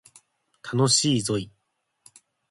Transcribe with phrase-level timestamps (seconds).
[0.63, 1.51] 楽しいぞい